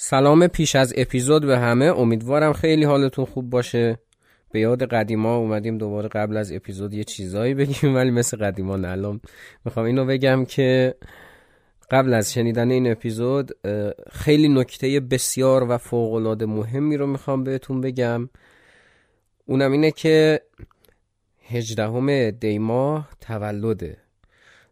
[0.00, 1.84] سلام پیش از اپیزود به همه.
[1.84, 3.98] امیدوارم خیلی حالتون خوب باشه.
[4.50, 8.88] به یاد قدیما اومدیم دوباره قبل از اپیزود یه چیزایی بگیم ولی مثل قدیما نه.
[8.88, 9.20] الان
[9.64, 10.94] می‌خوام اینو بگم که
[11.90, 13.50] قبل از شنیدن این اپیزود
[14.12, 18.28] خیلی نکته بسیار و فوقالعاده مهمی رو می‌خوام بهتون بگم.
[19.46, 20.40] اونم اینه که
[21.48, 23.96] هجدهم دیماه تولد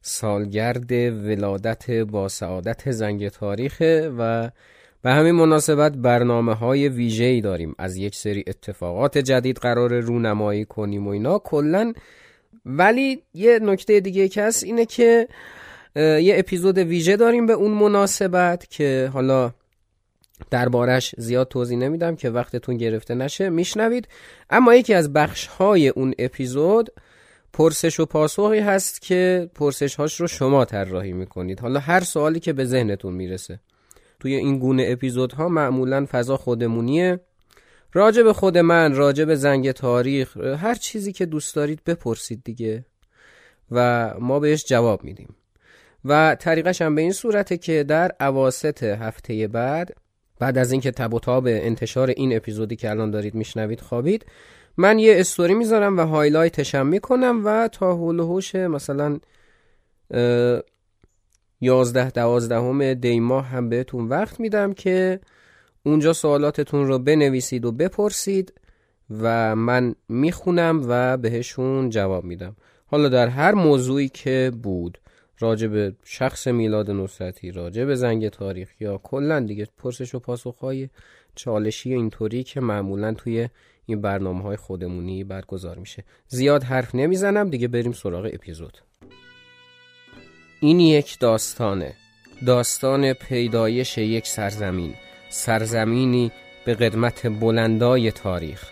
[0.00, 4.50] سالگرد ولادت با سعادت زنگ تاریخه و
[5.06, 7.74] به همین مناسبت برنامه های ویژه‌ای داریم.
[7.78, 11.92] از یک سری اتفاقات جدید قرار رونمایی کنیم و اینا کلا
[12.64, 15.28] ولی یه نکته دیگه که هست اینه که
[15.96, 19.52] یه اپیزود ویژه داریم به اون مناسبت که حالا
[20.50, 24.08] دربارش زیاد توضیح نمیدم که وقتتون گرفته نشه میشنوید.
[24.50, 26.92] اما یکی از بخش های اون اپیزود
[27.52, 31.60] پرسش و پاسخی هست که پرسش هاش رو شما طراحی می‌کنید.
[31.60, 33.60] حالا هر سوالی که به ذهنتون می‌رسه.
[34.20, 37.20] توی این گونه اپیزودها معمولا فضا خودمونیه.
[37.92, 42.84] راجع به خود من راجع به زنگ تاریخ هر چیزی که دوست دارید بپرسید دیگه.
[43.70, 45.36] و ما بهش جواب میدیم.
[46.04, 49.96] و طریقش هم به این صورته که در عواست هفته بعد
[50.38, 54.26] بعد از اینکه تب و تاب انتشار این اپیزودی که الان دارید میشنوید خوابید
[54.76, 59.18] من یه استوری می‌ذارم و هایلایتش هم می‌کنم و تا حوش مثلا
[61.60, 65.20] یازده دوازدهم دی ماه هم بهتون وقت میدم که
[65.82, 68.52] اونجا سوالاتتون رو بنویسید و بپرسید
[69.10, 72.56] و من می‌خونم و بهشون جواب میدم.
[72.86, 74.98] حالا در هر موضوعی که بود
[75.38, 80.88] راجع به شخص میلاد نصرتی راجع به زنگ تاریخ یا کلا دیگه پرسش و پاسخهای
[81.34, 83.48] چالشی اینطوری که معمولا توی
[83.86, 86.04] این برنامه های خودمونی برگزار میشه.
[86.28, 88.78] زیاد حرف نمی‌زنم دیگه بریم سراغ اپیزود.
[90.66, 91.92] این یک داستانه.
[92.46, 94.94] داستان پیدایش یک سرزمین.
[95.28, 96.32] سرزمینی
[96.64, 98.64] به قدمت بلندای تاریخ.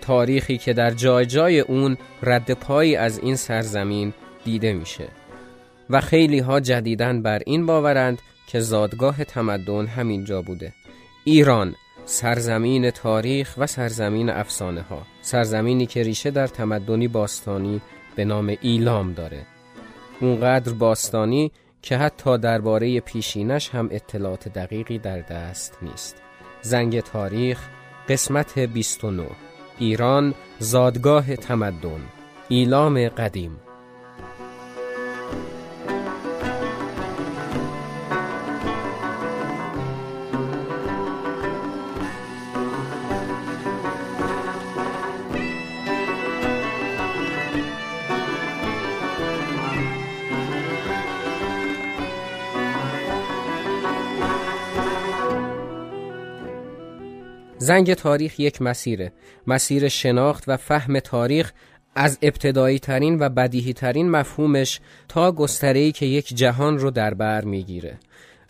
[0.00, 4.12] تاریخی که در جای جای اون رد پایی از این سرزمین
[4.44, 5.08] دیده میشه.
[5.90, 10.72] و خیلی ها جدیدن بر این باورند که زادگاه تمدن همینجا بوده.
[11.24, 11.74] ایران
[12.04, 17.80] سرزمین تاریخ و سرزمین افسانه ها سرزمینی که ریشه در تمدنی باستانی
[18.16, 19.46] به نام ایلام داره.
[20.20, 26.22] اونقدر باستانی که حتی درباره پیشینش هم اطلاعات دقیقی در دست نیست.
[26.62, 27.68] زنگ تاریخ
[28.08, 29.26] قسمت 29
[29.78, 32.00] ایران زادگاه تمدن.
[32.48, 33.56] ایلام قدیم.
[57.70, 59.12] زنگ تاریخ یک مسیره.
[59.46, 61.52] مسیر شناخت و فهم تاریخ
[61.94, 67.44] از ابتدایی ترین و بدیهی ترین مفهومش تا گستره‌ای که یک جهان رو در بر
[67.44, 67.98] می‌گیره.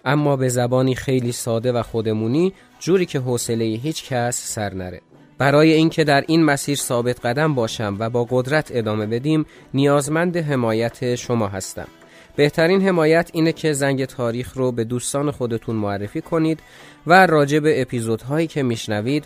[0.05, 5.01] اما به زبانی خیلی ساده و خودمونی جوری که حوصله هیچ کس سر نره.
[5.39, 11.15] برای اینکه در این مسیر ثابت قدم باشم و با قدرت ادامه بدیم نیازمند حمایت
[11.15, 11.89] شما هستم.
[12.37, 16.61] بهترین حمایت اینه که زنگ تاریخ رو به دوستان خودتون معرفی کنید
[17.07, 19.25] و راجع به اپیزودهایی که میشنوید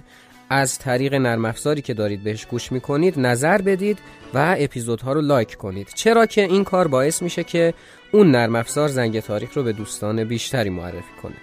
[0.50, 3.98] از طریق نرم افزاری که دارید بهش گوش می‌کنید نظر بدید
[4.34, 5.88] و اپیزودها رو لایک کنید.
[5.94, 7.74] چرا که این کار باعث میشه که
[8.12, 11.34] اون نرم افزار زنگ تاریخ رو به دوستان بیشتری معرفی کنه.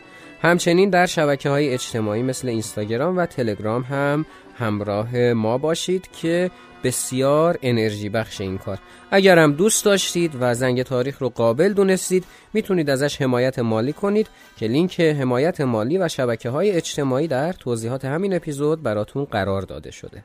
[0.42, 4.26] همچنین در شبکه های اجتماعی مثل اینستاگرام و تلگرام هم
[4.58, 6.52] همراه ما باشید که
[6.84, 8.80] بسیار انرژی بخش این کار.
[9.12, 14.28] اگر هم دوست داشتید و زنگ تاریخ رو قابل دونستید می‌تونید ازش حمایت مالی کنید
[14.58, 19.92] که لینک حمایت مالی و شبکه های اجتماعی در توضیحات همین اپیزود براتون قرار داده
[19.92, 20.24] شده.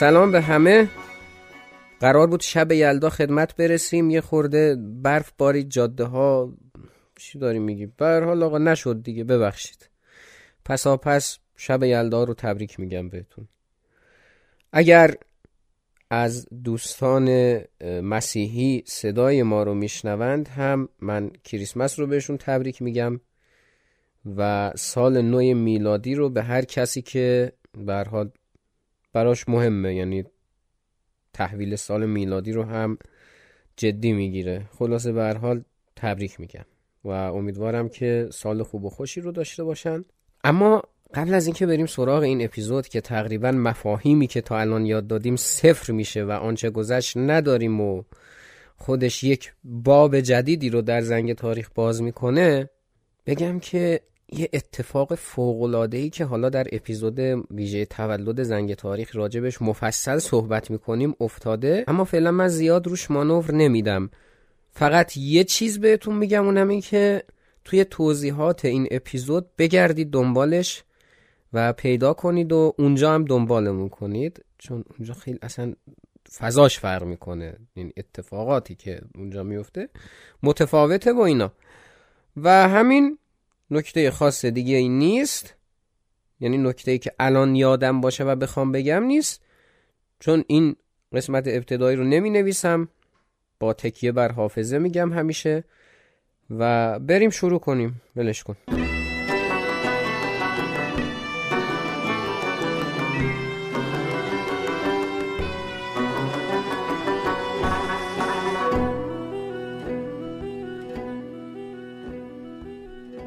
[0.00, 0.88] سلام به همه.
[2.00, 4.10] قرار بود شب یلدا خدمت برسیم.
[4.10, 6.52] یه خورده برف باری جاده ها
[7.16, 9.88] چی داری میگی بر حال آقا نشد دیگه ببخشید.
[10.64, 13.48] پسا پس شب یلدا رو تبریک میگم بهتون.
[14.72, 15.14] اگر
[16.10, 23.20] از دوستان مسیحی صدای ما رو میشنوند هم من کریسمس رو بهشون تبریک میگم
[24.36, 28.30] و سال نو میلادی رو به هر کسی که به حال
[29.12, 30.24] براش مهمه یعنی
[31.32, 32.98] تحویل سال میلادی رو هم
[33.76, 34.68] جدی می‌گیره.
[34.78, 35.62] خلاصه به هر حال
[35.96, 36.64] تبریک میگم
[37.04, 40.04] و امیدوارم که سال خوب و خوشی رو داشته باشن.
[40.44, 40.82] اما
[41.14, 45.36] قبل از اینکه بریم سراغ این اپیزود که تقریبا مفاهیمی که تا الان یاد دادیم
[45.36, 48.02] صفر میشه و آنچه گذشت نداریم و
[48.76, 52.70] خودش یک باب جدیدی رو در زنگ تاریخ باز می‌کنه
[53.26, 54.00] بگم که
[54.32, 55.18] یه اتفاق
[55.92, 57.18] ای که حالا در اپیزود
[57.50, 63.52] ویژه تولد زنگ تاریخ راجبش مفصل صحبت می‌کنیم افتاده اما فعلا من زیاد روش مانور
[63.52, 64.10] نمیدم.
[64.70, 67.22] فقط یه چیز بهتون میگم اونم این که
[67.64, 70.84] توی توضیحات این اپیزود بگردید دنبالش
[71.52, 75.74] و پیدا کنید و اونجا هم دنبالمون کنید چون اونجا خیلی اصلا
[76.38, 77.56] فضاش فرق می‌کنه.
[77.74, 79.88] این اتفاقاتی که اونجا میفته
[80.42, 81.52] متفاوته با اینا.
[82.36, 83.18] و همین
[83.70, 85.54] نکته خاص دیگه این نیست.
[86.40, 89.42] یعنی نکته ای که الان یادم باشه و بخوام بگم نیست.
[90.20, 90.76] چون این
[91.12, 92.88] قسمت ابتدایی رو نمی نویسم
[93.60, 95.64] با تکیه بر حافظه میگم همیشه.
[96.50, 98.02] و بریم شروع کنیم.
[98.16, 98.56] ولش کن.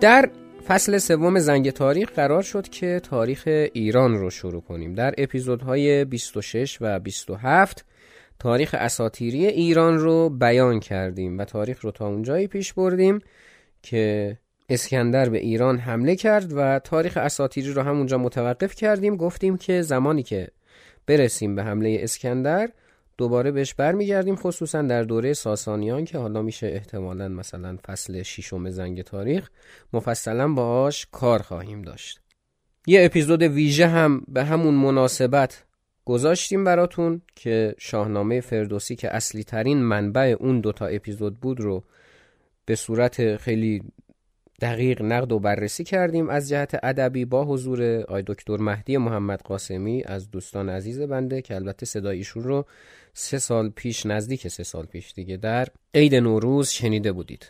[0.04, 0.30] در
[0.68, 4.94] فصل سوم زنگ تاریخ قرار شد که تاریخ ایران رو شروع کنیم.
[4.96, 7.86] در اپیزودهای 26 و 27
[8.40, 13.20] تاریخ اساتیری ایران رو بیان کردیم و تاریخ رو تا اونجایی پیش بردیم
[13.82, 14.38] که
[14.70, 19.18] اسکندر به ایران حمله کرد و تاریخ اساتیری رو همونجا متوقف کردیم.
[19.18, 20.48] گفتیم که زمانی که
[21.08, 22.70] برسیم به حمله اسکندر
[23.18, 29.02] دوباره بهش برمیگردیم خصوصا در دوره ساسانیان که حالا میشه احتمالا مثلا فصل ششم زنگ
[29.02, 29.50] تاریخ
[29.94, 32.20] مفصلا باهاش کار خواهیم داشت.
[32.88, 35.64] یه اپیزود ویژه هم به همون مناسبت
[36.06, 41.84] گذاشتیم براتون که شاهنامه فردوسی که اصلی ترین منبع اون دوتا اپیزود بود رو
[42.66, 43.84] به صورت خیلی
[44.62, 50.04] دقیق نقد و بررسی کردیم از جهت ادبی با حضور آی دکتر مهدی محمد قاسمی
[50.06, 52.66] از دوستان عزیز بنده که البته صدای رو
[53.14, 57.50] سه سال پیش نزدیک سه سال پیش دیگه در عید نوروز شنیده بودید.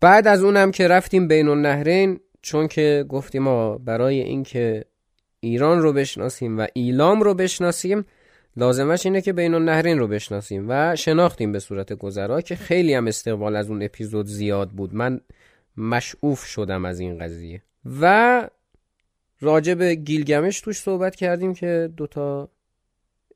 [0.00, 4.84] بعد از اونم که رفتیم بین النهرین چون که گفتیم ما برای اینکه
[5.40, 8.04] ایران رو بشناسیم و ایلام رو بشناسیم
[8.56, 13.06] لازمش اینه که بین النهرین رو بشناسیم و شناختیم به صورت گذرا که خیلی هم
[13.06, 14.94] استقبال از اون اپیزود زیاد بود.
[14.94, 15.20] من
[15.76, 17.62] مشعوف شدم از این قضیه.
[18.00, 18.48] و
[19.40, 22.48] راجع به گیلگمش توش صحبت کردیم که دوتا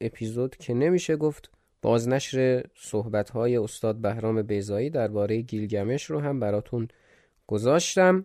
[0.00, 1.50] اپیزود که نمیشه گفت
[1.82, 6.88] بازنشر صحبت های استاد بهرام بیزایی درباره گیلگمش رو هم براتون
[7.46, 8.24] گذاشتم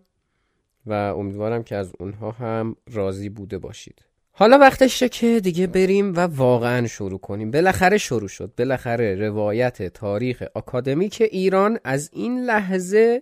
[0.85, 4.05] و امیدوارم که از اونها هم راضی بوده باشید.
[4.31, 7.51] حالا وقتشه که دیگه بریم و واقعا شروع کنیم.
[7.51, 8.53] بالاخره شروع شد.
[8.57, 13.21] بالاخره روایت تاریخ اکادمیک ایران از این لحظه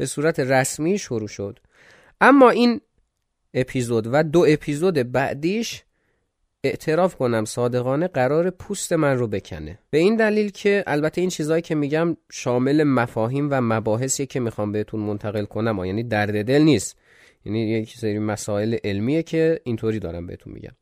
[0.00, 1.58] به صورت رسمی شروع شد.
[2.20, 2.80] اما این
[3.54, 5.82] اپیزود و دو اپیزود بعدیش
[6.64, 9.78] اعتراف کنم صادقانه قرار پوست من رو بکنه.
[9.90, 14.72] به این دلیل که البته این چیزهایی که میگم شامل مفاهیم و مباحثی که می‌خوام
[14.72, 15.84] بهتون منتقل کنم.
[15.84, 16.96] یعنی درد دل نیست.
[17.44, 20.72] یعنی یک سری مسائل علمیه که اینطوری دارم بهتون میگم.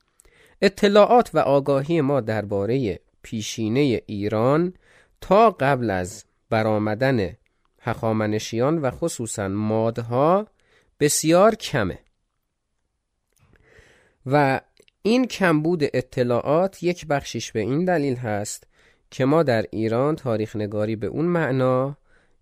[0.63, 4.73] اطلاعات و آگاهی ما درباره پیشینه ایران
[5.21, 7.37] تا قبل از برآمدن
[7.81, 10.47] هخامنشیان و خصوصا مادها
[11.01, 11.99] بسیار کمه.
[14.27, 14.61] و
[15.03, 18.67] این کمبود اطلاعات یک بخشیش به این دلیل هست
[19.11, 21.97] که ما در ایران تاریخ نگاری به اون معنا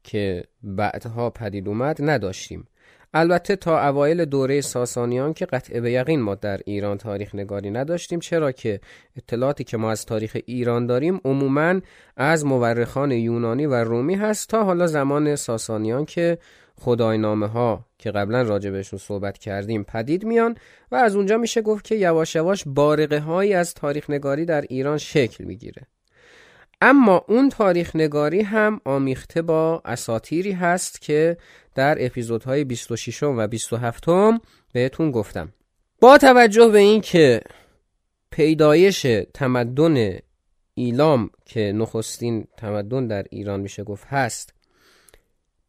[0.04, 2.68] که بعدها پدید اومد نداشتیم.
[3.18, 8.20] البته تا اوایل دوره ساسانیان که قطع به یقین ما در ایران تاریخ نگاری نداشتیم
[8.20, 8.80] چرا که
[9.16, 11.80] اطلاعاتی که ما از تاریخ ایران داریم عموما
[12.16, 16.38] از مورخان یونانی و رومی هست تا حالا زمان ساسانیان که
[16.80, 20.54] خداینامه ها که قبلا راجع بهشون صحبت کردیم پدید میان
[20.92, 24.98] و از اونجا میشه گفت که یواش یواش بارقه هایی از تاریخ نگاری در ایران
[24.98, 25.82] شکل می‌گیره.
[26.80, 31.36] اما اون تاریخ نگاری هم آمیخته با اساتیری هست که
[31.74, 34.04] در اپیزودهای 26 و 27
[34.72, 35.52] بهتون گفتم.
[36.00, 37.40] با توجه به این که
[38.30, 40.18] پیدایش تمدن
[40.74, 44.54] ایلام که نخستین تمدن در ایران میشه گفت هست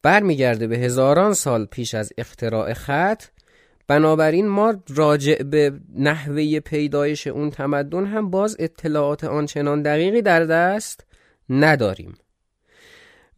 [0.02, 3.24] برمیگرده به هزاران سال پیش از اختراع خط
[3.88, 11.08] بنابراین ما راجع به نحوه پیدایش اون تمدن هم باز اطلاعات آنچنان دقیقی در دست
[11.50, 12.18] نداریم.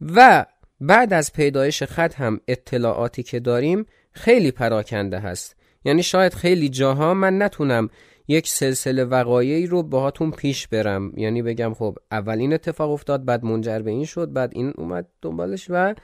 [0.00, 0.46] و
[0.80, 5.56] بعد از پیدایش خط هم اطلاعاتی که داریم خیلی پراکنده هست.
[5.84, 7.88] یعنی شاید خیلی جاها من نتونم
[8.28, 11.12] یک سلسله وقایعی رو باهاتون پیش برم.
[11.16, 15.66] یعنی بگم خب اولین اتفاق افتاد بعد منجر به این شد بعد این اومد دنبالش
[15.70, 15.94] و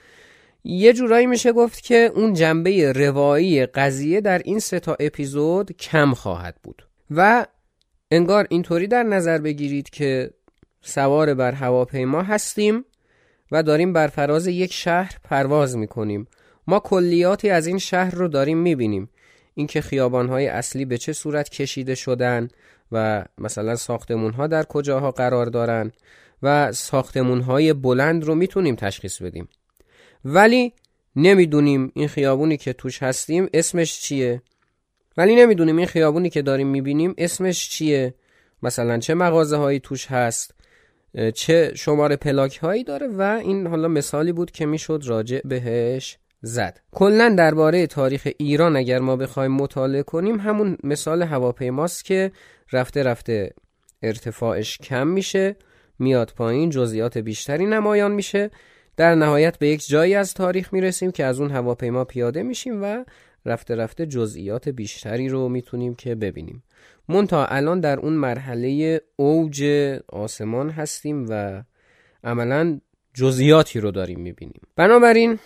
[0.69, 6.15] یه جورایی میشه گفت که اون جنبه روایی قضیه در این سه تا اپیزود کم
[6.15, 6.87] خواهد بود.
[7.11, 7.47] و
[8.11, 10.31] انگار اینطوری در نظر بگیرید که
[10.83, 12.85] سوار بر هواپیما هستیم
[13.53, 16.27] و داریم بر فراز یک شهر پرواز می‌کنیم.
[16.67, 19.11] ما کلیاتی از این شهر رو داریم می‌بینیم.
[19.55, 22.49] اینکه خیابانهای اصلی به چه صورت کشیده شدن
[22.93, 25.93] و مثلا ساختمونها در کجاها قرار دارن
[26.43, 29.49] و ساختمونهای بلند رو می‌تونیم تشخیص بدیم.
[30.29, 30.73] ولی
[31.17, 34.43] نمی‌دونیم این خیابونی که توش هستیم اسمش چیه.
[35.17, 38.15] ولی نمی‌دونیم این خیابونی که داریم می‌بینیم اسمش چیه.
[38.63, 40.55] مثلا چه مغازه هایی توش هست
[41.35, 46.81] چه شماره پلاک هایی داره و این حالا مثالی بود که می‌شد راجع بهش زد.
[46.93, 52.33] کلا درباره تاریخ ایران اگر ما بخوایم مطالعه کنیم همون مثال هواپیماست که
[52.73, 53.51] رفته رفته
[54.03, 55.57] ارتفاعش کم میشه
[55.99, 58.51] میاد پایین جزئیات بیشتری نمایان میشه.
[58.97, 63.05] در نهایت به یک جایی از تاریخ می‌رسیم که از اون هواپیما پیاده میشیم و
[63.47, 66.63] رفته رفته جزئیات بیشتری رو می‌تونیم که ببینیم.
[67.29, 69.65] تا الان در اون مرحله اوج
[70.09, 71.63] آسمان هستیم و
[72.25, 72.81] عملا
[73.15, 74.63] جزئیاتی رو داریم می‌بینیم.
[74.77, 75.39] بنابراین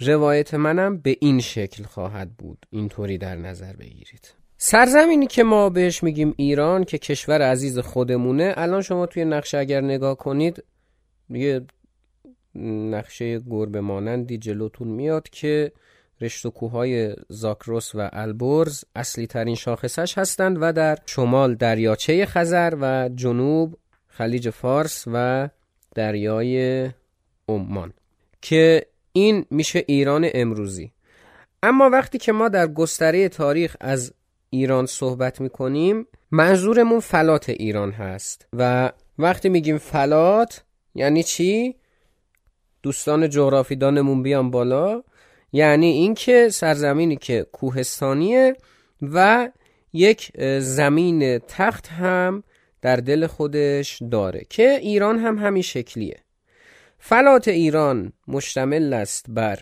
[0.00, 2.66] روایت منم به این شکل خواهد بود.
[2.70, 4.34] اینطوری در نظر بگیرید.
[4.56, 9.80] سرزمینی که ما بهش میگیم ایران که کشور عزیز خودمونه الان شما توی نقشه اگر
[9.80, 10.64] نگاه کنید
[11.30, 11.60] یه
[12.54, 15.72] نقشه گربه مانندی جلوتون میاد که
[16.20, 22.74] رشت و کوههای زاکروس و البرز اصلی ترین شاخصش هستند و در شمال دریاچه خزر
[22.80, 25.48] و جنوب خلیج فارس و
[25.94, 26.88] دریای
[27.48, 27.92] عمان
[28.42, 30.92] که این میشه ایران امروزی
[31.62, 34.14] اما وقتی که ما در گستره تاریخ از
[34.50, 40.64] ایران صحبت می‌کنیم منظورمون فلات ایران هست و وقتی میگیم فلات
[40.94, 41.74] یعنی چی؟
[42.82, 45.02] دوستان جغرافیدانمون بیان بالا.
[45.52, 48.56] یعنی اینکه سرزمینی که کوهستانیه
[49.02, 49.48] و
[49.92, 52.42] یک زمین تخت هم
[52.82, 56.16] در دل خودش داره که ایران هم همین شکلیه.
[56.98, 59.58] فلات ایران مشتمل است بر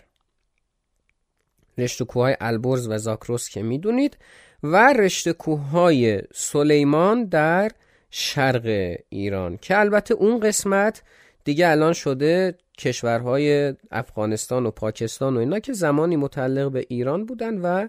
[1.77, 4.17] رشته کوههای البرز و زاکروس که می‌دونید
[4.63, 7.71] و رشته کوههای سلیمان در
[8.11, 11.03] شرق ایران که البته اون قسمت
[11.47, 17.57] دیگه الان شده کشورهای افغانستان و پاکستان و اینا که زمانی متعلق به ایران بودن
[17.57, 17.87] و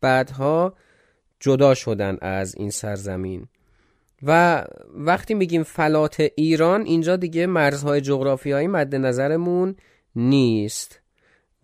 [0.00, 0.74] بعدها
[1.40, 3.46] جدا شدن از این سرزمین.
[4.22, 4.64] و
[4.94, 9.76] وقتی میگیم فلات ایران اینجا دیگه مرزهای جغرافیایی مد نظرمون
[10.16, 11.00] نیست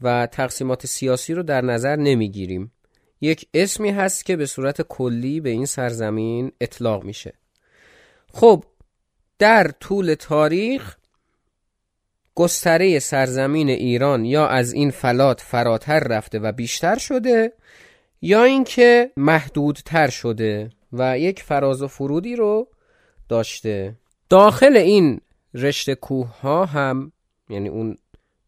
[0.00, 2.72] و تقسیمات سیاسی رو در نظر نمی‌گیریم.
[3.20, 7.32] یک اسمی هست که به صورت کلی به این سرزمین اطلاق میشه.
[8.32, 8.64] خب
[9.38, 10.96] در طول تاریخ
[12.36, 17.52] گستره سرزمین ایران یا از این فلات فراتر رفته و بیشتر شده
[18.22, 22.68] یا اینکه محدودتر شده و یک فراز و فرودی رو
[23.28, 23.94] داشته.
[24.28, 25.20] داخل این
[25.54, 27.12] رشته کوه ها هم
[27.48, 27.96] یعنی اون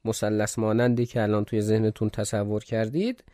[0.05, 3.25] مسلس مانندی که الان توی ذهنتون تصور کردید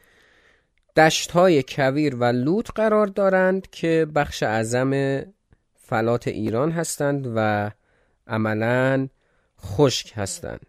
[0.97, 5.23] دشت های کویر و لوت قرار دارند که بخش اعظم
[5.75, 7.71] فلات ایران هستند و
[8.27, 9.09] عملا
[9.65, 10.67] خشک هستند.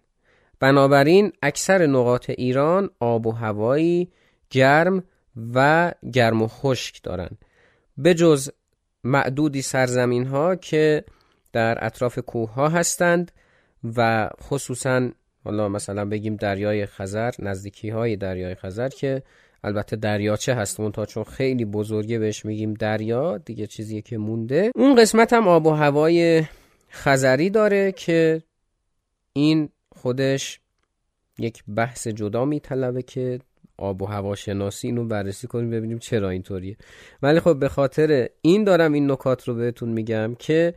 [0.60, 4.12] بنابراین اکثر نقاط ایران آب و هوایی
[4.50, 5.04] گرم
[5.54, 7.38] و گرم و خشک دارند.
[7.98, 8.50] به جز
[9.04, 11.04] معدودی سرزمین ها که
[11.54, 13.32] در اطراف کوه ها هستند
[13.98, 15.10] و خصوصا
[15.44, 19.24] حالا مثلا بگیم دریای خزر نزدیکی های دریای خزر که
[19.64, 24.72] البته دریاچه هست؟ تا چون خیلی بزرگه بهش میگیم دریا دیگه چیزیه که مونده.
[24.76, 26.44] اون قسمت هم آب و هوای
[26.92, 28.42] خزری داره که
[29.38, 30.60] این خودش
[31.40, 33.40] یک بحث جدا میطلبه که
[33.78, 36.78] آب و هوا شناسی اینو بررسی کنیم ببینیم چرا اینطوریه.
[37.22, 40.74] ولی خب به خاطر این دارم این نکات رو بهتون میگم که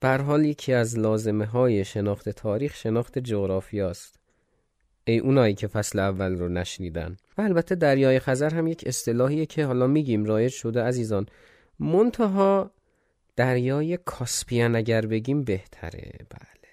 [0.00, 4.18] بر حال یکی از لازمه های شناخت تاریخ شناخت جغرافیاست
[5.04, 7.16] ای اونایی که فصل اول رو نشنیدن.
[7.38, 11.26] و البته دریای خزر هم یک اصطلاحیه که حالا میگیم رایج شده عزیزان.
[11.78, 12.70] منتها
[13.36, 16.12] دریای کاسپیان اگر بگیم بهتره.
[16.30, 16.63] بله.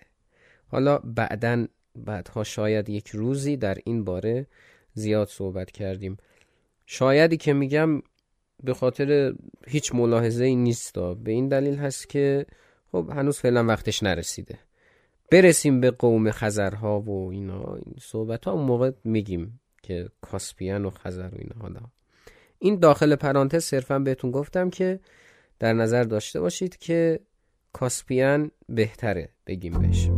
[0.72, 4.48] حالا بعدا بعدها شاید یک روزی در این باره
[4.94, 6.18] زیاد صحبت کردیم.
[6.86, 8.02] شایدی که میگم
[8.64, 9.34] به خاطر
[9.68, 11.00] هیچ ملاحظه ای نیست.
[11.00, 12.46] به این دلیل هست که
[12.92, 14.60] خب هنوز فعلا وقتش نرسیده.
[15.32, 17.76] برسیم به قوم خزرها و اینا.
[17.86, 21.56] این صحبت ها اون موقع میگیم که کاسپیان و خزر و اینا.
[21.62, 21.80] حالا
[22.60, 25.00] این داخل پرانتز صرفا بهتون گفتم که
[25.60, 27.20] در نظر داشته باشید که
[27.74, 30.10] کاسپیان بهتره بگیم بهش.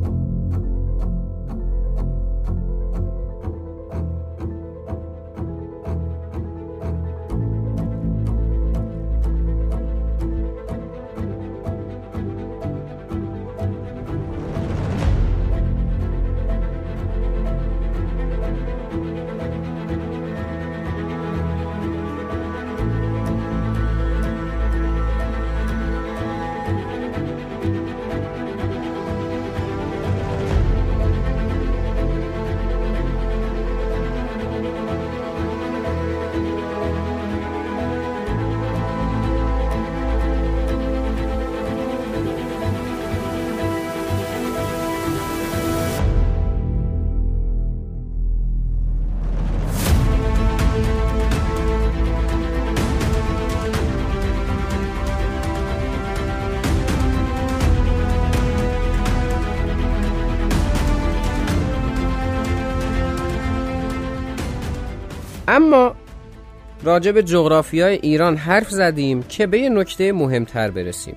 [66.94, 71.16] راجع به جغرافیای ایران حرف زدیم که به یه نکته مهمتر برسیم.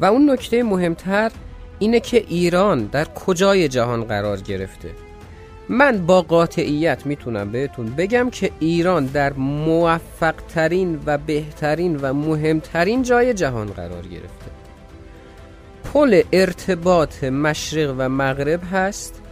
[0.00, 1.32] و اون نکته مهمتر
[1.78, 4.90] اینه که ایران در کجای جهان قرار گرفته.
[5.68, 13.02] من با قاطعیت می‌تونم بهتون بگم که ایران در موفق ترین و بهترین و مهمترین
[13.02, 14.50] جای جهان قرار گرفته.
[15.84, 19.22] پل ارتباط مشرق و مغرب هست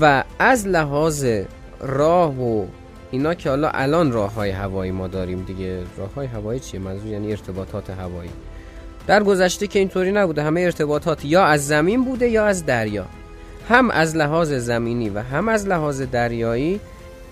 [0.00, 1.26] و از لحاظ
[1.80, 2.66] راه و
[3.12, 5.82] اینا که حالا الان راه های هوایی ما داریم دیگه.
[5.96, 8.30] راه های هوایی چیه؟ منظور یعنی ارتباطات هوایی.
[9.06, 13.06] در گذشته که اینطوری نبوده همه ارتباطات یا از زمین بوده یا از دریا.
[13.68, 16.80] هم از لحاظ زمینی و هم از لحاظ دریایی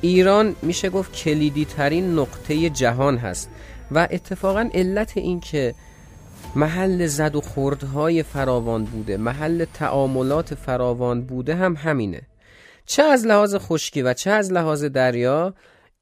[0.01, 3.51] ایران میشه گفت کلیدی ترین نقطه جهان هست.
[3.93, 5.75] و اتفاقا علت این که
[6.57, 12.23] محل زد و خوردهای فراوان بوده محل تعاملات فراوان بوده هم همینه.
[12.91, 15.55] چه از لحاظ خشکی و چه از لحاظ دریا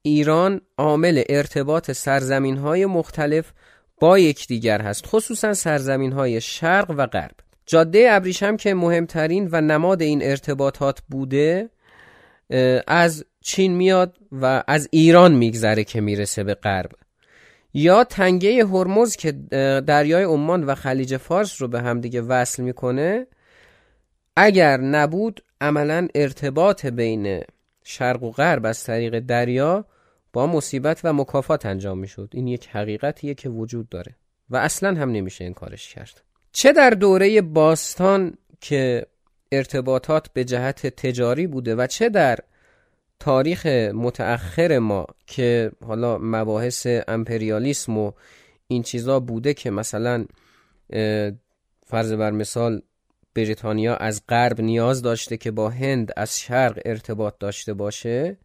[0.02, 3.52] ایران عامل ارتباط سرزمین های مختلف
[4.00, 7.34] با یکدیگر هست خصوصا سرزمین های شرق و غرب.
[7.66, 11.70] جاده ابریشم که مهمترین و نماد این ارتباطات بوده
[12.86, 16.90] از چین میاد و از ایران میگذره که می‌رسه به غرب.
[17.74, 19.32] یا تنگه هرمز که
[19.86, 23.26] دریای عمان و خلیج فارس رو به هم دیگه وصل می‌کنه
[24.36, 27.42] اگر نبود عملا ارتباط بین
[27.84, 29.84] شرق و غرب از طریق دریا
[30.32, 32.30] با مصیبت و مکافات انجام می‌شد.
[32.32, 34.16] این یک حقیقتیه که وجود داره
[34.50, 36.22] و اصلا هم نمیشه این کارش کرد.
[36.52, 39.06] چه در دوره باستان که
[39.52, 42.38] ارتباطات به جهت تجاری بوده و چه در
[43.20, 48.12] تاریخ متأخر ما که حالا مباحث امپریالیسم و
[48.68, 50.26] این چیزا بوده که مثلا
[51.86, 52.82] فرض بر مثال
[53.38, 58.36] بریتانیا از غرب نیاز داشته که با هند از شرق ارتباط داشته باشه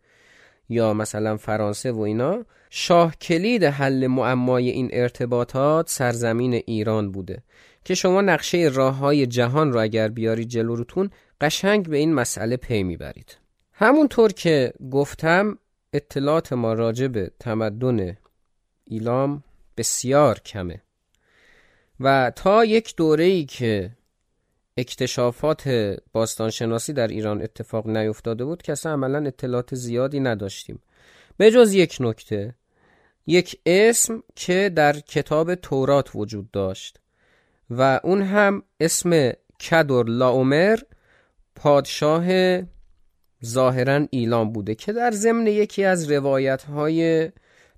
[0.70, 7.44] یا مثلا فرانسه و اینا شاه کلید حل معمای این ارتباطات سرزمین ایران بوده
[7.86, 10.84] که شما نقشه راه های جهان رو اگر بیاری جلو
[11.42, 13.38] قشنگ به این مسئله پی می‌برید.
[13.74, 15.58] همونطور که گفتم
[15.94, 18.18] اطلاعات ما راجع به تمدن
[18.86, 19.44] ایلام
[19.78, 20.82] بسیار کمه
[22.00, 23.92] و تا یک دوره ای که
[24.78, 25.70] اکتشافات
[26.14, 30.80] باستانشناسی در ایران اتفاق نیفتاده بود که اصلا عملا اطلاعات زیادی نداشتیم.
[31.38, 32.56] به جز یک نکته
[33.28, 37.00] یک اسم که در کتاب تورات وجود داشت
[37.70, 39.32] و اون هم اسم
[39.70, 40.80] کدر لاومر
[41.56, 42.28] پادشاه
[43.46, 47.32] ظاهرا ایلام بوده که در ضمن یکی از روایت های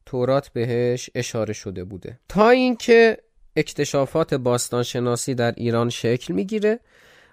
[0.05, 2.19] تورات بهش اشاره شده بوده.
[2.29, 3.17] تا اینکه
[3.55, 6.79] اکتشافات باستانشناسی در ایران شکل می‌گیره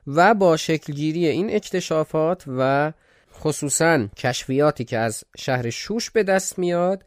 [0.06, 2.92] و با شکلگیری این اکتشافات و
[3.34, 7.04] خصوصا کشفیاتی که از شهر شوش به دست میاد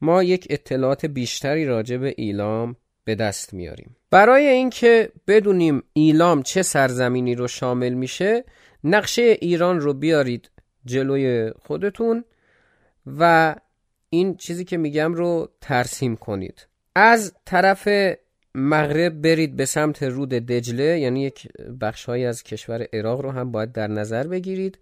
[0.00, 3.96] ما یک اطلاعات بیشتری راجع به ایلام به دست میاریم.
[4.10, 8.44] برای اینکه بدونیم ایلام چه سرزمینی رو شامل میشه
[8.84, 10.50] نقشه ایران رو بیارید
[10.84, 12.24] جلوی خودتون
[13.06, 13.54] و
[14.10, 16.66] این چیزی که میگم رو ترسیم کنید.
[16.94, 17.88] از طرف
[18.56, 21.48] مغرب برید به سمت رود دجله یعنی یک
[21.80, 24.78] بخشهایی از کشور عراق رو هم باید در نظر بگیرید.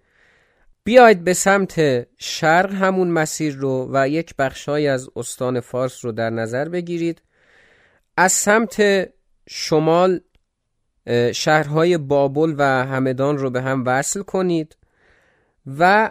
[0.84, 6.30] بیاید به سمت شرق همون مسیر رو و یک بخشهایی از استان فارس رو در
[6.30, 7.22] نظر بگیرید.
[8.16, 9.08] از سمت
[9.48, 10.20] شمال
[11.32, 14.76] شهرهای بابل و همدان رو به هم وصل کنید
[15.78, 16.10] و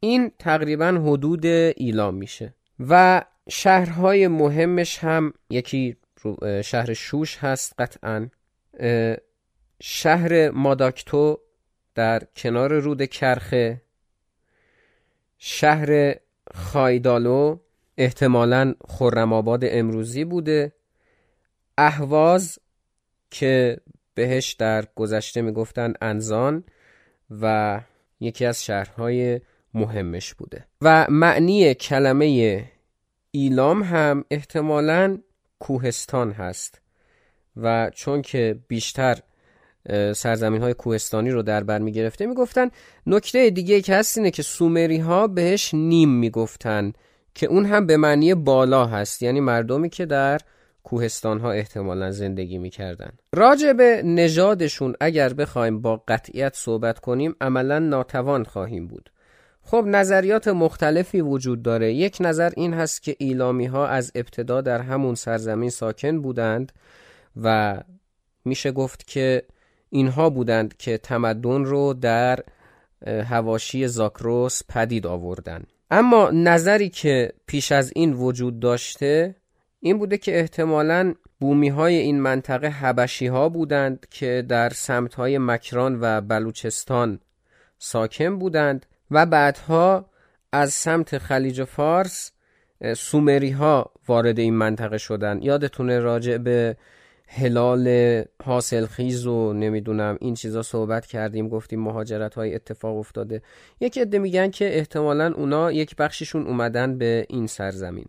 [0.00, 5.96] این تقریبا حدود ایلام میشه و شهرهای مهمش هم یکی
[6.64, 8.28] شهر شوش هست قطعا.
[9.82, 11.40] شهر ماداکتو
[11.94, 13.82] در کنار رود کرخه.
[15.38, 16.14] شهر
[16.54, 17.58] خایدالو
[17.98, 20.72] احتمالا خرم آباد امروزی بوده.
[21.78, 22.58] اهواز
[23.30, 23.80] که
[24.14, 26.64] بهش در گذشته می‌گفتن انزان
[27.30, 27.80] و
[28.20, 29.40] یکی از شهرهای
[29.74, 30.64] مهمش بوده.
[30.82, 32.64] و معنی کلمه
[33.30, 35.18] ایلام هم احتمالا
[35.58, 36.80] کوهستان هست.
[37.56, 39.18] و چون که بیشتر
[40.14, 42.70] سرزمین های کوهستانی رو در بر می گرفته می گفتن
[43.06, 46.92] نکته دیگه که هست اینه که سومری ها بهش نیم می گفتن
[47.34, 50.40] که اون هم به معنی بالا هست یعنی مردمی که در
[50.82, 53.10] کوهستان ها احتمالا زندگی می کردن.
[53.34, 59.10] راجع به نژادشون اگر بخوایم با قطعیت صحبت کنیم عملا ناتوان خواهیم بود.
[59.70, 61.92] خب نظریات مختلفی وجود داره.
[61.92, 66.72] یک نظر این هست که ایلامی ها از ابتدا در همون سرزمین ساکن بودند
[67.42, 67.78] و
[68.44, 69.42] میشه گفت که
[69.90, 72.38] اینها بودند که تمدن رو در
[73.06, 75.64] هواشی زاکروس پدید آوردن.
[75.90, 79.34] اما نظری که پیش از این وجود داشته
[79.80, 85.38] این بوده که احتمالا بومی های این منطقه حبشی ها بودند که در سمت های
[85.38, 87.20] مکران و بلوچستان
[87.78, 90.10] ساکن بودند و بعدها
[90.52, 92.32] از سمت خلیج فارس
[92.96, 95.42] سومری ها وارد این منطقه شدن.
[95.42, 96.76] یادتونه راجع به
[97.28, 103.42] هلال حاصل خیز و نمی‌دونم این چیزا صحبت کردیم گفتیم مهاجرت های اتفاق افتاده.
[103.80, 108.06] یک عده میگن که احتمالا اونا یک بخششون اومدن به این سرزمین.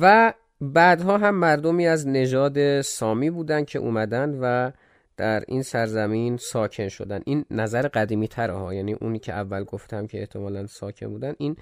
[0.00, 4.70] و بعدها هم مردمی از نژاد سامی بودن که اومدن و
[5.18, 7.20] در این سرزمین ساکن شدن.
[7.26, 11.56] این نظر قدیمی تره ها یعنی اونی که اول گفتم که احتمالا ساکن بودن این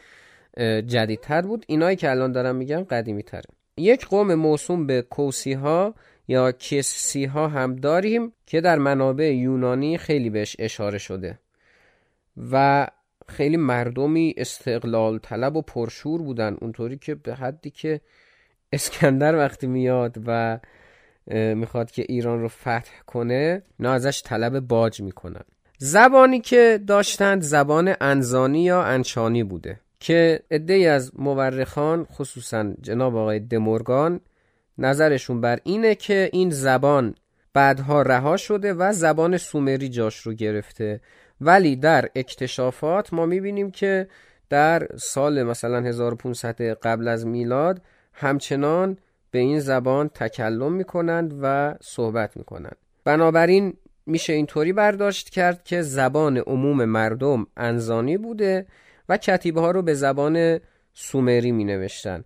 [0.86, 1.64] جدیدتر بود.
[1.68, 3.42] اینایی که الان دارم میگم قدیمی تره
[3.76, 5.94] یک قوم موسوم به کوسی ها
[6.28, 11.38] یا کسی ها هم داریم که در منابع یونانی خیلی بهش اشاره شده
[12.50, 12.86] و
[13.28, 16.56] خیلی مردمی استقلال طلب و پرشور بودن.
[16.60, 18.00] اونطوری که به حدی که
[18.72, 20.58] اسکندر وقتی میاد و
[21.34, 25.44] می‌خواد که ایران رو فتح کنه نه ازش طلب باج می‌کنن.
[25.78, 33.40] زبانی که داشتند زبان انزانی یا انچانی بوده که عده از مورخان خصوصا جناب آقای
[33.40, 34.20] دمورگان
[34.78, 37.14] نظرشون بر اینه که این زبان
[37.54, 41.00] بعدها رها شده و زبان سومری جاش رو گرفته.
[41.40, 44.08] ولی در اکتشافات ما می‌بینیم که
[44.48, 48.98] در سال مثلا 1500 قبل از میلاد همچنان
[49.30, 52.76] به این زبان تکلم می‌کنند و صحبت می‌کنند.
[53.04, 53.74] بنابراین
[54.06, 58.66] میشه اینطوری برداشت کرد که زبان عموم مردم انزانی بوده
[59.08, 60.60] و کتیبه ها رو به زبان
[60.94, 62.24] سومری می نوشتن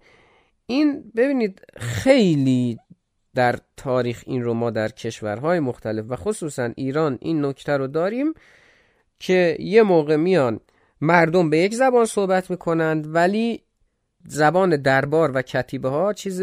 [0.66, 2.78] این ببینید خیلی
[3.34, 8.34] در تاریخ این رو ما در کشورهای مختلف و خصوصا ایران این نکته رو داریم
[9.18, 10.60] که یه موقع میان
[11.00, 13.62] مردم به یک زبان صحبت می‌کنند ولی
[14.26, 16.42] زبان دربار و کتیبه ها چیز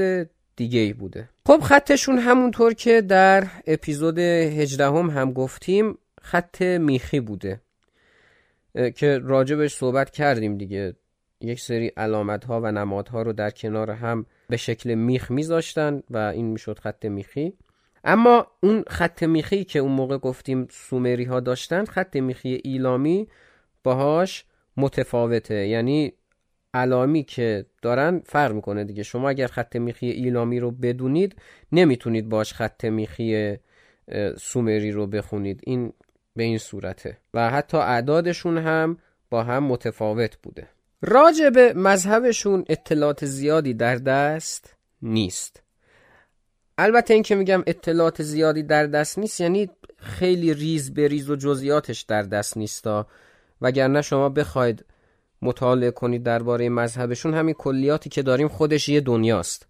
[0.58, 1.30] دیگه ای بوده.
[1.46, 7.62] خب خطشون همونطور که در اپیزود هجدهم هم گفتیم خط میخی بوده
[8.96, 10.96] که راجبش صحبت کردیم دیگه.
[11.42, 16.18] یک سری علامت ها و نمادها رو در کنار هم به شکل میخ میذاشتن و
[16.18, 17.54] این می‌شد خط میخی.
[18.04, 23.28] اما اون خط میخی که اون موقع گفتیم سومری ها داشتن خط میخی ایلامی
[23.84, 24.46] باهاش
[24.78, 25.68] متفاوته.
[25.68, 26.14] یعنی
[26.74, 29.04] علامی که دارن فرق می‌کنه دیگه.
[29.04, 31.36] شما اگر خط میخی ایلامی رو بدونید
[31.72, 33.58] نمی‌تونید باش خط میخی
[34.38, 35.62] سومری رو بخونید.
[35.64, 35.94] این
[36.36, 37.18] به این صورته.
[37.34, 38.98] و حتی اعدادشون هم
[39.30, 40.68] با هم متفاوت بوده.
[41.02, 45.64] راجع به مذهبشون اطلاعات زیادی در دست نیست.
[46.78, 51.36] البته این که میگم اطلاعات زیادی در دست نیست یعنی خیلی ریز به ریز و
[51.36, 53.08] جزئیاتش در دست نیستا
[53.62, 54.86] وگرنه شما بخواید
[55.42, 59.68] مطالعه کنید درباره مذهبشون همین کلیاتی که داریم خودش یه دنیاست.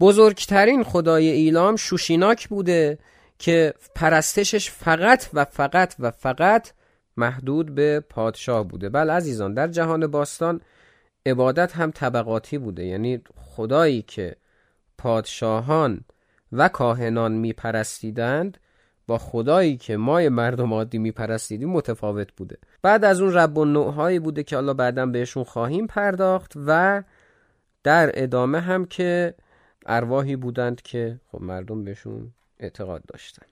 [0.00, 2.98] بزرگترین خدای ایلام شوشیناک بوده
[3.38, 6.72] که پرستشش فقط و فقط و فقط
[7.16, 8.88] محدود به پادشاه بوده.
[8.88, 10.60] بله عزیزان در جهان باستان
[11.26, 12.86] عبادت هم طبقاتی بوده.
[12.86, 14.36] یعنی خدایی که
[14.98, 16.04] پادشاهان
[16.52, 18.58] و کاهنان میپرستیدند
[19.06, 22.58] با خدایی که مای مردم عادی میپرستیدیم متفاوت بوده.
[22.82, 27.02] بعد از اون رب و نوعهایی بوده که حالا بعدا بهشون خواهیم پرداخت و
[27.82, 29.34] در ادامه هم که
[29.86, 33.46] ارواحی بودند که خب مردم بهشون اعتقاد داشتن.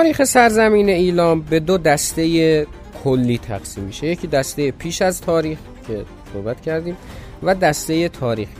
[0.00, 2.66] تاریخ سرزمین ایلام به دو دسته
[3.04, 4.06] کلی تقسیم میشه.
[4.06, 6.96] یکی دسته پیش از تاریخ که صحبت کردیم
[7.42, 8.52] و دسته تاریخی.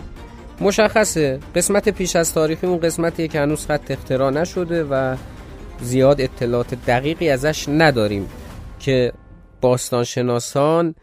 [0.61, 5.16] مشخصه قسمت پیش از تاریخی اون قسمتیه که هنوز خط اختراع نشده و
[5.81, 8.29] زیاد اطلاعات دقیقی ازش نداریم
[8.81, 9.12] که
[9.61, 10.94] باستانشناسان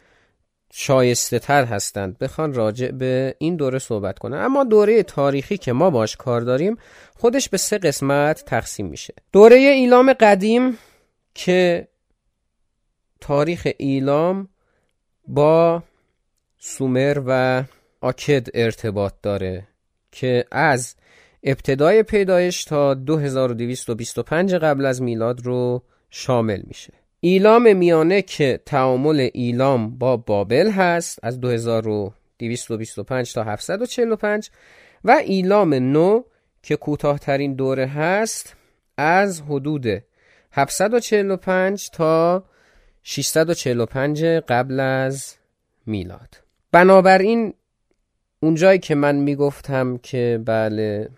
[0.72, 2.18] شایسته تر هستند.
[2.18, 4.38] بخوان راجع به این دوره صحبت کنن.
[4.38, 6.78] اما دوره تاریخی که ما باش کار داریم
[7.16, 9.14] خودش به سه قسمت تقسیم میشه.
[9.32, 10.78] دوره ایلام قدیم
[11.34, 11.88] که
[13.22, 14.50] تاریخ ایلام
[15.28, 15.84] با
[16.58, 17.64] سومر و
[18.02, 19.68] آکد ارتباط داره
[20.12, 20.96] که از
[21.44, 26.94] ابتدای پیدایش تا 2225 قبل از میلاد رو شامل میشه.
[27.20, 34.50] ایلام میانه که تعامل ایلام با بابل هست از 2225 تا 745
[35.04, 36.24] و ایلام نو
[36.64, 38.56] که کوتاهترین دوره هست
[38.98, 40.04] از حدود
[40.52, 42.44] 745 تا
[43.04, 45.36] 645 قبل از
[45.86, 46.44] میلاد.
[46.72, 47.54] بنابراین
[48.40, 51.10] اونجایی که من می‌گفتم که بله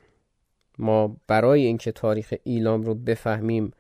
[0.78, 3.72] ما برای اینکه تاریخ ایلام رو بفهمیم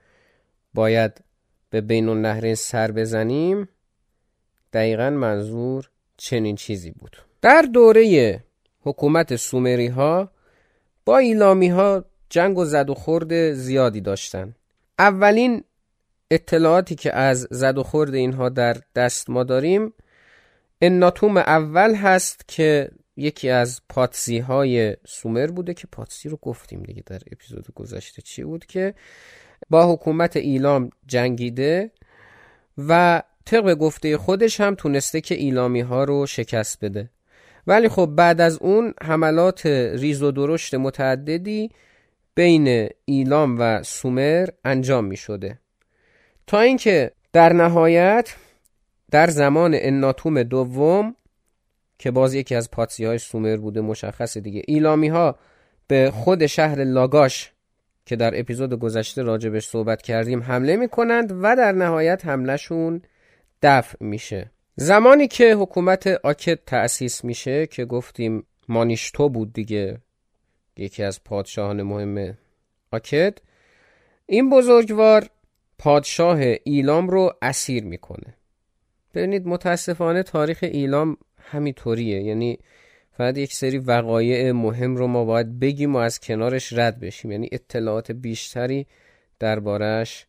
[0.73, 1.21] باید
[1.69, 3.69] به بین النهرین سر بزنیم
[4.73, 7.17] دقیقا منظور چنین چیزی بود.
[7.41, 8.39] در دوره
[8.81, 10.31] حکومت سومری ها
[11.05, 14.55] با ایلامی ها جنگ و زد و خورد زیادی داشتن.
[14.99, 15.63] اولین
[16.31, 19.93] اطلاعاتی که از زد و خورد اینها در دست ما داریم
[20.81, 27.03] اناتوم اول هست که یکی از پاتسی های سومر بوده که پاتسی رو گفتیم دیگه
[27.05, 28.93] در اپیزود گذشته چی بود که
[29.69, 31.91] با حکومت ایلام جنگیده
[32.77, 37.09] و طبق گفته خودش هم تونسته که ایلامی ها رو شکست بده.
[37.67, 41.71] ولی خب بعد از اون حملات ریز و درشت متعددی
[42.35, 45.59] بین ایلام و سومر انجام می شده
[46.47, 48.35] تا اینکه در نهایت
[49.11, 51.15] در زمان اناتوم دوم
[51.99, 55.35] که باز یکی از پاتسی های سومر بوده مشخص دیگه ایلامی ها
[55.87, 57.51] به خود شهر لاگاش
[58.09, 63.01] که در اپیزود گذشته راجبش صحبت کردیم حمله می‌کنند و در نهایت حملهشون
[63.61, 64.51] دفع میشه.
[64.75, 69.97] زمانی که حکومت آکد تأسیس میشه که گفتیم مانیشتو بود دیگه
[70.77, 72.37] یکی از پادشاهان مهم
[72.91, 73.37] آکد
[74.25, 75.29] این بزرگوار
[75.79, 78.35] پادشاه ایلام رو اسیر می‌کنه.
[79.13, 82.23] ببینید متاسفانه تاریخ ایلام همینطوریه.
[82.23, 82.59] یعنی
[83.19, 87.31] فقط یک سری وقایع مهم رو ما باید بگیم و از کنارش رد بشیم.
[87.31, 88.87] یعنی اطلاعات بیشتری
[89.39, 90.27] دربارش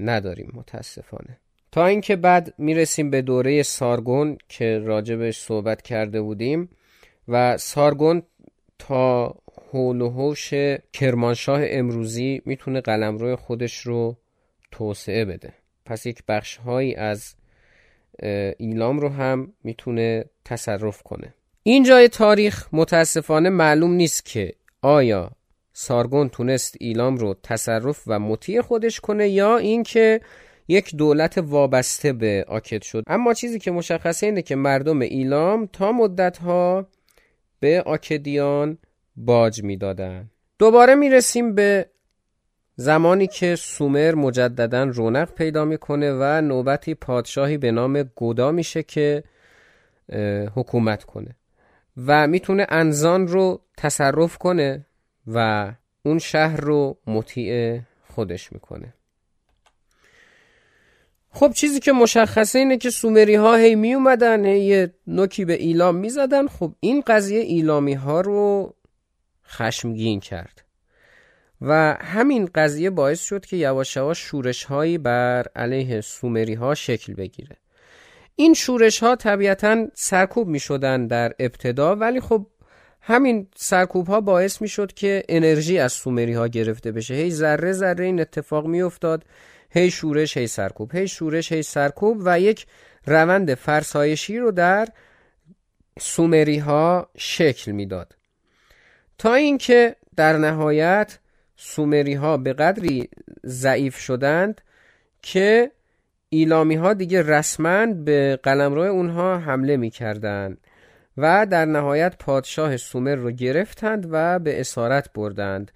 [0.00, 1.38] نداریم متاسفانه.
[1.72, 6.68] تا اینکه بعد می‌رسیم به دوره سارگون که راجبش صحبت کرده بودیم
[7.28, 8.22] و سارگون
[8.78, 9.34] تا
[9.70, 10.54] حول و حوش
[10.92, 14.16] کرمانشاه امروزی می‌تونه قلمرو خودش رو
[14.70, 15.52] توسعه بده.
[15.84, 17.34] پس یک بخش هایی از
[18.56, 21.34] ایلام رو هم می‌تونه تصرف کنه.
[21.64, 25.30] این جای تاریخ متاسفانه معلوم نیست که آیا
[25.72, 30.20] سارگون تونست ایلام رو تصرف و مطیع خودش کنه یا اینکه
[30.68, 33.02] یک دولت وابسته به آکد شد.
[33.06, 36.86] اما چیزی که مشخصه اینه که مردم ایلام تا مدتها
[37.60, 38.78] به آکدیان
[39.16, 41.86] باج می‌دادن دوباره می‌رسیم به
[42.76, 49.24] زمانی که سومر مجددا رونق پیدا می‌کنه و نوبتی پادشاهی به نام گودا میشه که
[50.54, 51.36] حکومت کنه.
[51.96, 54.86] و می‌تونه انزان رو تصرف کنه
[55.26, 58.94] و اون شهر رو مطیع خودش می‌کنه.
[61.30, 65.96] خب چیزی که مشخصه اینه که سومری ها هی می اومدن هی نوکی به ایلام
[65.96, 68.74] می زدن خب این قضیه ایلامی ها رو
[69.46, 70.64] خشمگین کرد.
[71.60, 77.14] و همین قضیه باعث شد که یواش یواش شورش هایی بر علیه سومری ها شکل
[77.14, 77.56] بگیره.
[78.36, 82.46] این شورش ها طبیعتا سرکوب می شدن در ابتدا ولی خب
[83.00, 87.14] همین سرکوب ها باعث می شد که انرژی از سومری ها گرفته بشه.
[87.14, 89.24] هی ذره ذره این اتفاق می افتاد
[89.70, 92.66] هی شورش هی سرکوب هی شورش هی سرکوب و یک
[93.06, 94.88] روند فرسایشی رو در
[96.00, 98.16] سومری ها شکل می‌داد.
[99.18, 101.18] تا اینکه در نهایت
[101.56, 103.08] سومری ها به قدری
[103.46, 104.60] ضعیف شدند
[105.22, 105.70] که
[106.34, 110.56] ایلامی ها دیگه رسما به قلمرو اونها حمله می کردن
[111.16, 115.72] و در نهایت پادشاه سومر رو گرفتند و به اسارت بردند.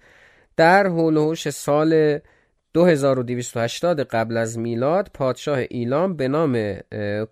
[0.55, 2.19] در حول سال
[2.73, 6.75] 2280 قبل از میلاد پادشاه ایلام به نام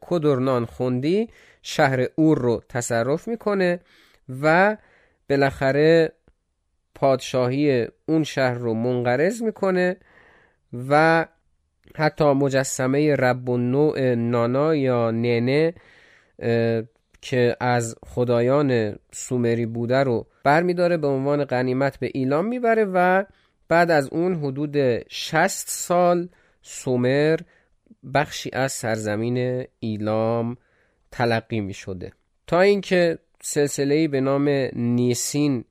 [0.02, 1.30] کدرنان خوندی
[1.62, 3.80] شهر اور رو تصرف می‌کنه
[4.42, 4.78] و
[5.30, 6.12] بالاخره
[6.96, 9.98] پادشاهی اون شهر رو منقرض می‌کنه
[10.90, 11.26] و
[11.96, 15.74] حتی مجسمه رب و نوع نانا یا ننه
[17.22, 23.26] که از خدایان سومری بوده رو برمیداره به عنوان غنیمت به ایلام می‌بره و
[23.68, 24.78] بعد از اون حدود
[25.10, 26.30] 60 سال
[26.62, 27.40] سومر
[28.14, 30.58] بخشی از سرزمین ایلام
[31.12, 32.12] تلقی می شده
[32.48, 35.66] تا اینکه سلسله به نام نیسین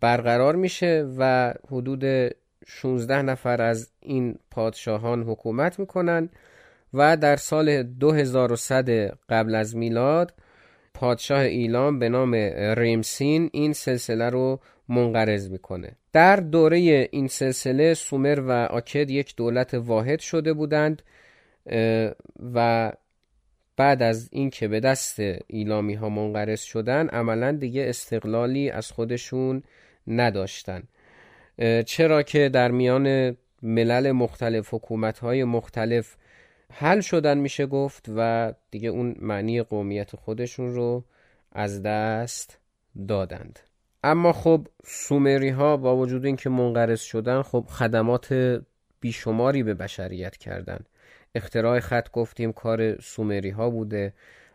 [0.00, 2.04] برقرار میشه و حدود
[2.68, 6.28] 16 نفر از این پادشاهان حکومت می‌کنن
[6.94, 8.90] و در سال 2100
[9.28, 10.34] قبل از میلاد
[10.94, 12.34] پادشاه ایلام به نام
[12.78, 15.96] ریمسین این سلسله رو منقرض می‌کنه.
[16.12, 21.02] در دوره این سلسله سومر و آکد یک دولت واحد شده بودند
[22.54, 22.92] و
[23.76, 29.62] بعد از اینکه به دست ایلامی ها منقرض شدن عملا دیگه استقلالی از خودشون
[30.06, 30.82] نداشتن.
[31.86, 36.16] چرا که در میان ملل مختلف حکومت های مختلف
[36.72, 41.04] حل شدن میشه گفت و دیگه اون معنی قومیت خودشون رو
[41.52, 42.58] از دست
[43.08, 43.60] دادند.
[44.04, 48.60] اما خب سومری ها با وجود اینکه منقرض شدن خب خدمات
[49.00, 50.88] بیشماری به بشریت کردند
[51.34, 54.12] اختراع خط گفتیم کار سومری ها بوده.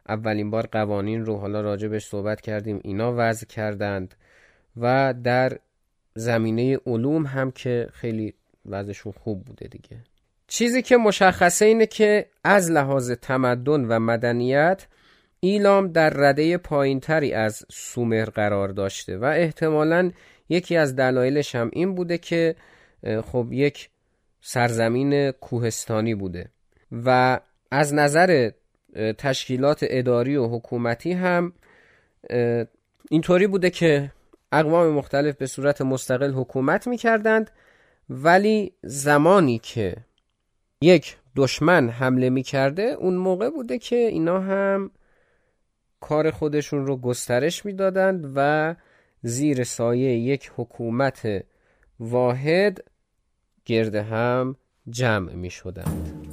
[0.09, 2.79] اولین بار قوانین رو حالا راجبش صحبت کردیم.
[2.83, 4.15] اینا وضع کردند
[4.77, 5.59] و در
[6.15, 8.33] زمینه علوم هم که خیلی
[8.65, 9.97] وضعشون خوب بوده دیگه.
[10.47, 14.87] چیزی که مشخصه اینه که از لحاظ تمدن و مدنیت
[15.39, 20.11] ایلام در رده پایینتری از سومر قرار داشته و احتمالا
[20.49, 22.55] یکی از دلایلش هم این بوده که
[23.25, 23.89] خب یک
[24.41, 26.49] سرزمین کوهستانی بوده
[26.91, 27.39] و
[27.71, 28.51] از نظر
[29.17, 31.53] تشکیلات اداری و حکومتی هم
[33.09, 34.11] اینطوری بوده که
[34.51, 37.51] اقوام مختلف به صورت مستقل حکومت می کردند
[38.09, 39.95] ولی زمانی که
[40.81, 44.91] یک دشمن حمله می کرده اون موقع بوده که اینا هم
[45.99, 48.75] کار خودشون رو گسترش می‌دادند و
[49.21, 51.27] زیر سایه یک حکومت
[51.99, 52.83] واحد
[53.65, 54.55] گرد هم
[54.89, 56.27] جمع می شدند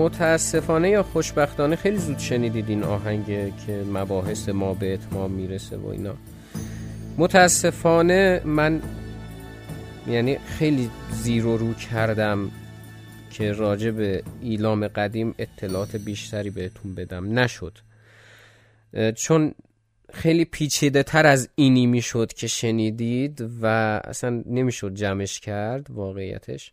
[0.00, 3.26] متاسفانه یا خوشبختانه خیلی زود شنیدید این آهنگ
[3.66, 6.14] که مباحث ما به اتمام می‌رسه و اینا.
[7.18, 8.82] متاسفانه من
[10.06, 12.50] یعنی خیلی زیر و رو کردم
[13.30, 17.38] که راجع به ایلام قدیم اطلاعات بیشتری بهتون بدم.
[17.38, 17.78] نشد.
[19.16, 19.54] چون
[20.12, 23.66] خیلی پیچیده تر از اینی می‌شد که شنیدید و
[24.04, 26.72] اصلا نمی‌شد جمعش کرد واقعیتش.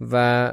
[0.00, 0.52] و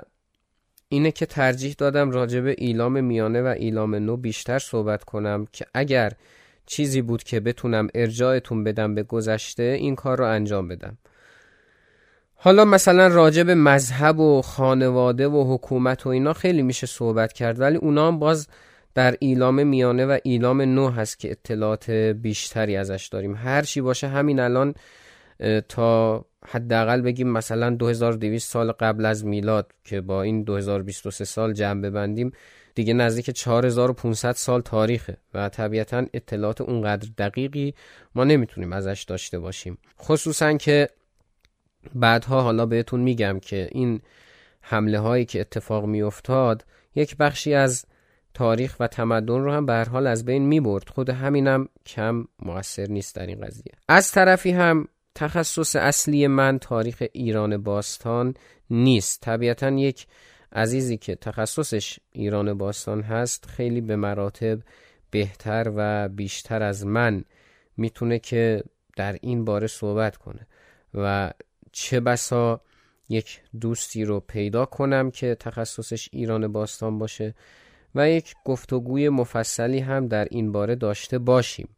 [0.91, 5.65] اینه که ترجیح دادم راجع به ایلام میانه و ایلام نو بیشتر صحبت کنم که
[5.73, 6.11] اگر
[6.65, 10.97] چیزی بود که بتونم ارجاعتون بدم به گذشته این کار رو انجام بدم.
[12.35, 17.59] حالا مثلا راجع به مذهب و خانواده و حکومت و اینا خیلی میشه صحبت کرد
[17.59, 18.47] ولی اونا هم باز
[18.95, 23.35] در ایلام میانه و ایلام نو هست که اطلاعات بیشتری ازش داریم.
[23.35, 24.73] هر چی باشه همین الان
[25.69, 31.81] تا حداقل بگیم مثلا 2200 سال قبل از میلاد که با این 2023 سال جمع
[31.81, 32.31] ببندیم
[32.75, 37.73] دیگه نزدیک 4500 سال تاریخه و طبیعتا اطلاعات اونقدر دقیقی
[38.15, 39.77] ما نمی‌تونیم ازش داشته باشیم.
[39.99, 40.89] خصوصا که
[41.95, 44.01] بعدها حالا بهتون میگم که این
[44.61, 46.65] حمله هایی که اتفاق میافتاد
[46.95, 47.85] یک بخشی از
[48.33, 50.89] تاریخ و تمدن رو هم به حال از بین می‌برد.
[50.89, 53.73] خود همینم کم موثر نیست در این قضیه.
[53.87, 58.33] از طرفی هم تخصص اصلی من تاریخ ایران باستان
[58.69, 59.21] نیست.
[59.21, 60.07] طبیعتا یک
[60.51, 64.59] عزیزی که تخصصش ایران باستان هست خیلی به مراتب
[65.11, 67.23] بهتر و بیشتر از من
[67.77, 68.63] می‌تونه که
[68.95, 70.47] در این باره صحبت کنه
[70.93, 71.31] و
[71.71, 72.61] چه بسا
[73.09, 77.35] یک دوستی رو پیدا کنم که تخصصش ایران باستان باشه
[77.95, 81.69] و یک گفتگوی مفصلی هم در این باره داشته باشیم.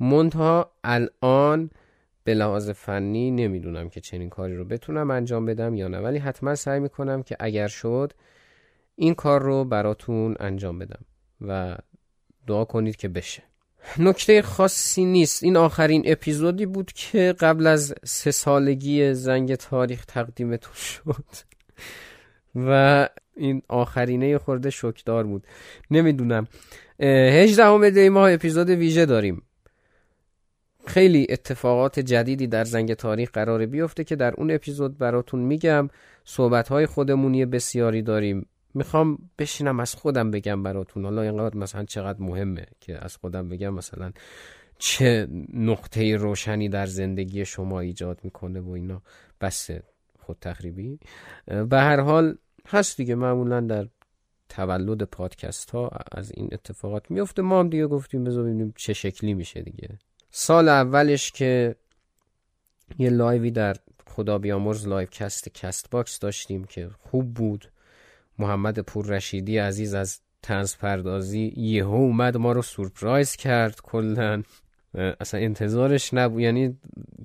[0.00, 1.70] منتها الان
[2.26, 6.54] به لحاظ فنی نمی‌دونم که چنین کاری رو بتونم انجام بدم یا نه ولی حتما
[6.54, 8.12] سعی می‌کنم که اگر شد
[8.96, 11.04] این کار رو براتون انجام بدم
[11.40, 11.76] و
[12.46, 13.42] دعا کنید که بشه.
[13.98, 15.42] نکته خاصی نیست.
[15.42, 21.24] این آخرین اپیزودی بود که قبل از سه سالگی زنگ تاریخ تقدیمتون شد.
[22.54, 25.46] و این آخرینه خورده شکدار بود.
[25.90, 26.46] نمی‌دونم.
[27.00, 29.42] هجده همه دی ماه اپیزود ویژه داریم.
[30.86, 35.88] خیلی اتفاقات جدیدی در زنگ تاریخ قرار بیفته که در اون اپیزود براتون میگم.
[36.24, 38.46] صحبت های خودمونی بسیاری داریم.
[38.74, 41.04] می‌خوام بشینم از خودم بگم براتون.
[41.04, 44.12] حالا اینقدر مثلا چقدر مهمه که از خودم بگم مثلا
[44.78, 49.02] چه نقطه روشنی در زندگی شما ایجاد می‌کنه و اینا.
[49.40, 49.70] بس
[50.18, 50.98] خود تخریبی.
[51.46, 53.14] به هر حال هست دیگه.
[53.14, 53.88] معمولا در
[54.48, 59.34] تولد پادکست ها از این اتفاقات میفته ما هم دیگه گفتیم بذار ببینیم چه شکلی
[59.34, 59.88] میشه دیگه.
[60.38, 61.76] سال اولش که
[62.98, 63.76] یه live ی در
[64.06, 67.70] خدا بیامرز live cast CastBox داشتیم که خوب بود.
[68.38, 74.42] محمد پور رشیدی عزیز از طنز پردازی یهو اومد ما رو سورپرایز کرد کلا.
[74.94, 76.40] اصلا انتظارش نبود.
[76.40, 76.78] یعنی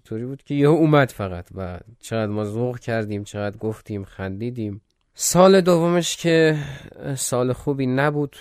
[0.05, 4.82] طوری بود که یهو اومد فقط و چقدر ما ذوق کردیم چقدر گفتیم خندیدیم.
[5.14, 6.57] سال دومش که
[7.16, 8.36] سال خوبی نبود.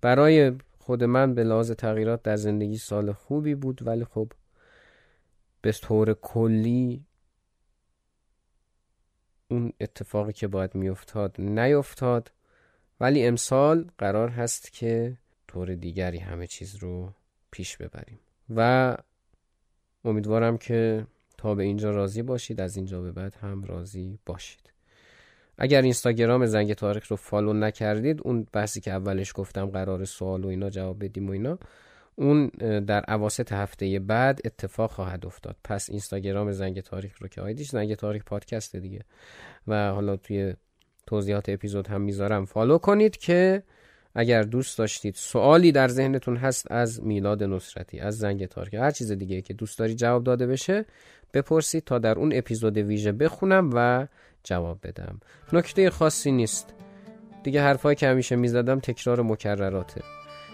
[0.00, 0.52] برای
[0.90, 4.32] خود من به لحاظ تغییرات در زندگی سال خوبی بود ولی خب
[5.62, 7.04] به طور کلی
[9.48, 12.32] اون اتفاقی که باید میافتاد نیفتاد
[13.00, 15.18] ولی امسال قرار هست که
[15.48, 17.12] طور دیگری همه چیز رو
[17.50, 18.18] پیش ببریم.
[18.56, 18.96] و
[20.04, 21.06] امیدوارم که
[21.38, 24.72] تا به اینجا راضی باشید از اینجا به بعد هم راضی باشید.
[25.60, 30.48] اگر اینستاگرام زنگ تاریخ رو follow نکردید اون بحثی که اولش گفتم قرار سوال و
[30.48, 31.58] اینا جواب بدیم و اینا
[32.14, 32.46] اون
[32.80, 35.56] در اواسط هفته بعد اتفاق خواهد افتاد.
[35.64, 39.00] پس اینستاگرام زنگ تاریخ رو که ID ش زنگ تاریخ پادکست دیگه.
[39.68, 40.54] و حالا توی
[41.06, 42.44] توضیحات اپیزود هم می‌ذارم.
[42.44, 43.62] follow کنید که
[44.14, 49.12] اگر دوست داشتید سوالی در ذهنتون هست از میلاد نصرتی از زنگ تاریخ هر چیز
[49.12, 50.84] دیگه که دوست داری جواب داده بشه
[51.34, 54.06] بپرسید تا در اون اپیزود ویژه بخونم و
[54.44, 55.20] جواب بدم.
[55.52, 56.74] نکته خاصی نیست.
[57.42, 60.02] دیگه حرفایی که همیشه می‌زدم تکرار مکرراته.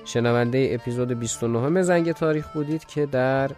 [0.05, 3.51] شنونده اپیزود 29 زنگ تاریخ بودید که در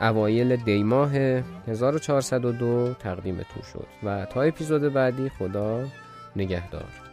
[0.00, 3.86] اوایل دیماه 1402 تقدیمتون شد.
[4.02, 5.84] و تا اپیزود بعدی خدا
[6.36, 7.09] نگهدار.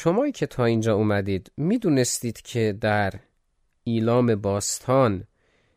[0.00, 3.14] شمایی که تا اینجا اومدید می‌دونستید که در
[3.84, 5.24] ایلام باستان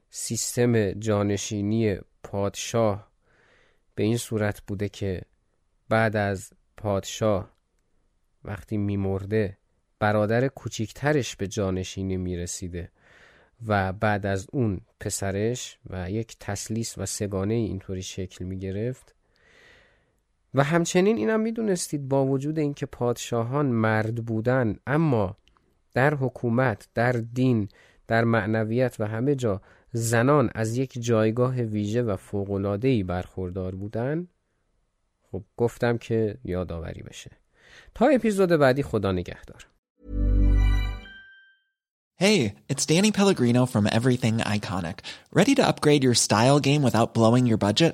[0.09, 3.11] سیستم جانشینی پادشاه
[3.95, 5.22] به این صورت بوده که
[5.89, 7.51] بعد از پادشاه
[8.43, 9.57] وقتی میمرده
[9.99, 12.91] برادر کوچیکترش به جانشینی می‌رسیده
[13.67, 19.15] و بعد از اون پسرش و یک تسلیس و سگانه اینطوری شکل می‌گرفت
[20.53, 25.37] و همچنین اینم می‌دونستید با وجود اینکه پادشاهان مرد بودن اما
[25.93, 27.69] در حکومت در دین
[28.07, 29.61] در معنویت و همه جا
[29.93, 34.27] زنان از یک جایگاه ویژه و فوق‌العاده‌ای برخوردار بودن
[35.31, 37.31] خب گفتم که یادآوری بشه
[37.95, 39.67] تا اپیزود بعدی خدا نگهدار
[42.21, 44.97] Hey, it's Danny Pellegrino from Everything Iconic.
[45.33, 47.93] Ready to upgrade your style game without blowing your budget?